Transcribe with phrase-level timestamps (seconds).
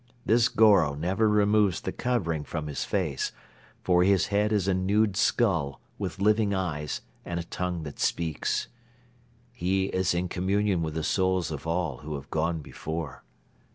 [0.25, 3.31] This Goro never removes the covering from his face,
[3.83, 8.67] for his head is a nude skull with living eyes and a tongue that speaks.
[9.51, 13.23] He is in communion with the souls of all who have gone before.